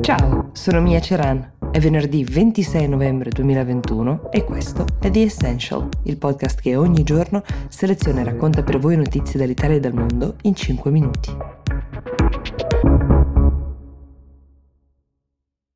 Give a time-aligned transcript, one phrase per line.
[0.00, 1.52] Ciao, sono Mia Ceran.
[1.70, 7.42] È venerdì 26 novembre 2021 e questo è The Essential, il podcast che ogni giorno
[7.68, 11.36] seleziona e racconta per voi notizie dall'Italia e dal mondo in 5 minuti.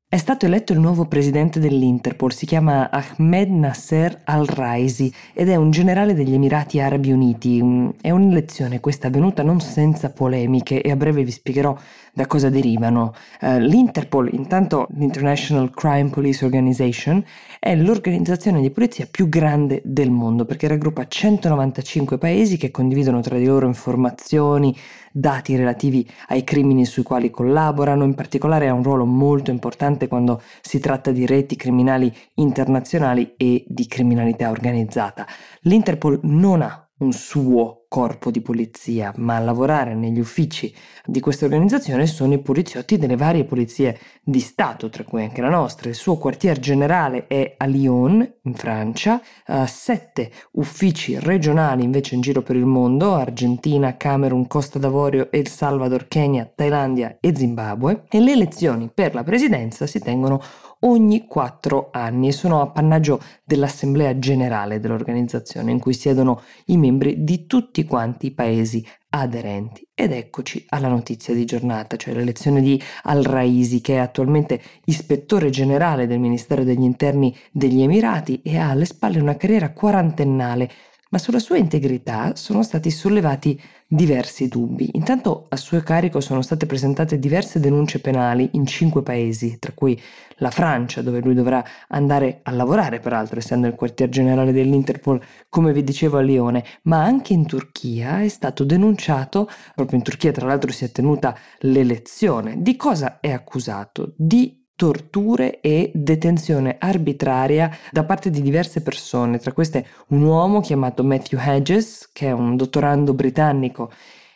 [0.07, 5.71] È stato eletto il nuovo presidente dell'Interpol, si chiama Ahmed Nasser al-Raisi ed è un
[5.71, 7.61] generale degli Emirati Arabi Uniti.
[7.61, 11.75] Mm, è un'elezione questa avvenuta non senza polemiche e a breve vi spiegherò
[12.13, 13.13] da cosa derivano.
[13.41, 17.21] Uh, L'Interpol, intanto l'International Crime Police Organization,
[17.59, 23.37] è l'organizzazione di polizia più grande del mondo perché raggruppa 195 paesi che condividono tra
[23.37, 24.73] di loro informazioni,
[25.17, 30.41] dati relativi ai crimini sui quali collaborano, in particolare ha un ruolo molto importante quando
[30.61, 35.25] si tratta di reti criminali internazionali e di criminalità organizzata.
[35.61, 41.45] L'Interpol non ha un suo corpo di polizia, ma a lavorare negli uffici di questa
[41.45, 45.87] organizzazione sono i poliziotti delle varie polizie di Stato, tra cui anche la nostra.
[45.87, 52.21] Il suo quartier generale è a Lyon, in Francia, uh, sette uffici regionali invece in
[52.21, 58.19] giro per il mondo, Argentina, Camerun, Costa d'Avorio, El Salvador, Kenya, Thailandia e Zimbabwe, e
[58.19, 60.41] le elezioni per la presidenza si tengono
[60.81, 67.47] ogni quattro anni e sono appannaggio dell'Assemblea Generale dell'organizzazione in cui siedono i membri di
[67.47, 69.87] tutti quanti i paesi aderenti.
[69.93, 76.05] Ed eccoci alla notizia di giornata, cioè l'elezione di Al-Raisi, che è attualmente ispettore generale
[76.05, 80.69] del Ministero degli Interni degli Emirati e ha alle spalle una carriera quarantennale
[81.15, 84.89] ma sulla sua integrità sono stati sollevati diversi dubbi.
[84.95, 89.97] Intanto a suo carico sono state presentate diverse denunce penali in cinque paesi, tra cui
[90.39, 95.71] la Francia, dove lui dovrà andare a lavorare, peraltro essendo il quartier generale dell'Interpol, come
[95.71, 100.47] vi dicevo a Lione, ma anche in Turchia è stato denunciato, proprio in Turchia tra
[100.47, 102.61] l'altro si è tenuta l'elezione.
[102.61, 104.13] Di cosa è accusato?
[104.17, 111.03] Di torture e detenzione arbitraria da parte di diverse persone, tra queste un uomo chiamato
[111.03, 113.91] Matthew Hedges, che è un dottorando britannico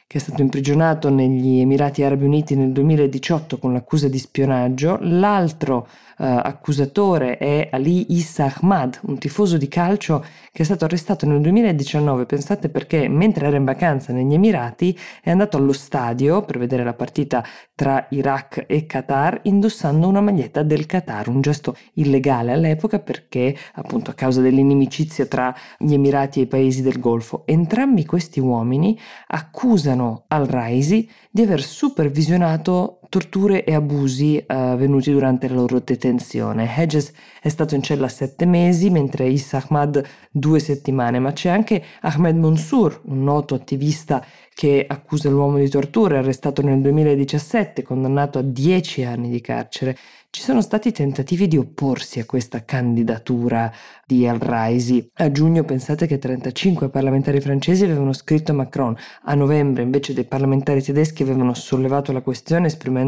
[0.10, 5.88] che è stato imprigionato negli Emirati Arabi Uniti nel 2018 con l'accusa di spionaggio, l'altro
[6.18, 11.42] uh, accusatore è Ali Issa Ahmad, un tifoso di calcio che è stato arrestato nel
[11.42, 16.84] 2019, pensate perché mentre era in vacanza negli Emirati è andato allo stadio per vedere
[16.84, 17.46] la partita
[17.76, 24.10] tra Iraq e Qatar indossando una maglietta del Qatar, un gesto illegale all'epoca perché appunto
[24.10, 27.44] a causa dell'inimicizia tra gli Emirati e i paesi del Golfo.
[27.46, 29.98] Entrambi questi uomini accusano
[30.28, 36.72] al-Raisi di aver supervisionato torture e abusi eh, avvenuti durante la loro detenzione.
[36.78, 37.12] Hedges
[37.42, 42.38] è stato in cella sette mesi, mentre Issa Ahmad due settimane, ma c'è anche Ahmed
[42.38, 44.24] Mansour, un noto attivista
[44.60, 49.98] che accusa l'uomo di torture, arrestato nel 2017, condannato a dieci anni di carcere.
[50.32, 53.72] Ci sono stati tentativi di opporsi a questa candidatura
[54.06, 55.10] di Al-Raisi.
[55.14, 60.26] A giugno pensate che 35 parlamentari francesi avevano scritto a Macron, a novembre invece dei
[60.26, 62.99] parlamentari tedeschi avevano sollevato la questione esprimendo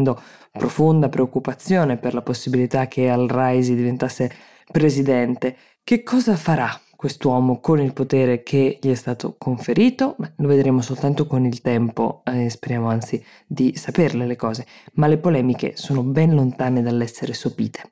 [0.50, 4.30] profonda preoccupazione per la possibilità che Al-Raisi diventasse
[4.70, 5.56] presidente.
[5.84, 10.80] Che cosa farà quest'uomo con il potere che gli è stato conferito, Beh, lo vedremo
[10.82, 16.02] soltanto con il tempo, eh, speriamo anzi di saperle le cose, ma le polemiche sono
[16.02, 17.90] ben lontane dall'essere sopite.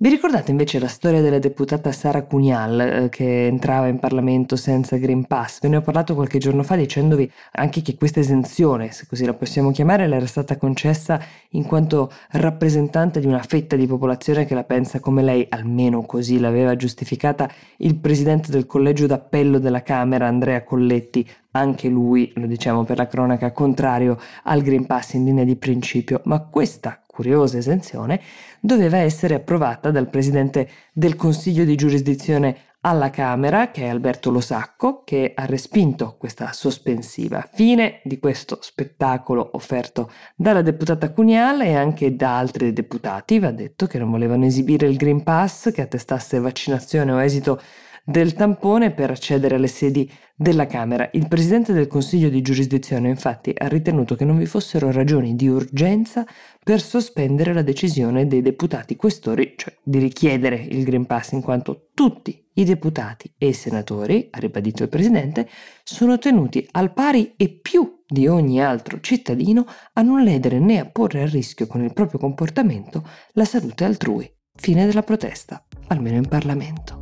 [0.00, 4.96] Vi ricordate invece la storia della deputata Sara Cunial eh, che entrava in Parlamento senza
[4.96, 5.58] Green Pass?
[5.58, 9.34] Ve ne ho parlato qualche giorno fa dicendovi anche che questa esenzione, se così la
[9.34, 11.20] possiamo chiamare, le era stata concessa
[11.50, 16.38] in quanto rappresentante di una fetta di popolazione che la pensa come lei, almeno così
[16.38, 22.84] l'aveva giustificata il presidente del collegio d'appello della Camera, Andrea Colletti, anche lui, lo diciamo
[22.84, 28.20] per la cronaca, contrario al Green Pass in linea di principio, ma questa curiosa esenzione,
[28.60, 35.02] doveva essere approvata dal presidente del Consiglio di giurisdizione alla Camera, che è Alberto Losacco,
[35.04, 37.44] che ha respinto questa sospensiva.
[37.52, 43.88] Fine di questo spettacolo offerto dalla deputata Cuniale e anche da altri deputati, va detto,
[43.88, 47.60] che non volevano esibire il Green Pass che attestasse vaccinazione o esito
[48.08, 51.10] del tampone per accedere alle sedi della Camera.
[51.12, 55.46] Il Presidente del Consiglio di giurisdizione infatti ha ritenuto che non vi fossero ragioni di
[55.46, 56.24] urgenza
[56.64, 61.88] per sospendere la decisione dei deputati questori, cioè di richiedere il Green Pass in quanto
[61.92, 65.46] tutti i deputati e i senatori, ha ribadito il Presidente,
[65.84, 70.86] sono tenuti al pari e più di ogni altro cittadino a non ledere né a
[70.86, 74.32] porre a rischio con il proprio comportamento la salute altrui.
[74.54, 76.97] Fine della protesta, almeno in Parlamento.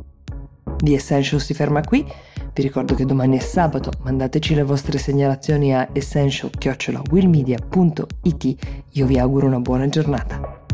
[0.77, 2.05] The Essential si ferma qui.
[2.53, 8.55] Vi ricordo che domani è sabato, mandateci le vostre segnalazioni a essential.willmedia.it.
[8.91, 10.66] Io vi auguro una buona giornata.